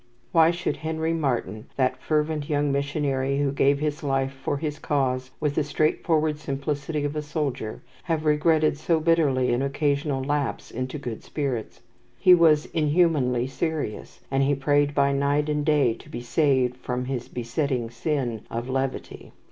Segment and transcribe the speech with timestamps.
[0.31, 5.29] Why should Henry Martyn, that fervent young missionary who gave his life for his cause
[5.39, 10.71] with the straight forward simplicity of a soldier, have regretted so bitterly an occasional lapse
[10.71, 11.81] into good spirits?
[12.17, 17.05] He was inhumanly serious, and he prayed by night and day to be saved from
[17.05, 19.33] his "besetting sin" of levity.